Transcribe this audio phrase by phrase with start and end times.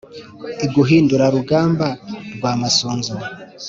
[0.65, 1.87] iguhindura rugamba
[2.35, 3.13] rw'amasunzu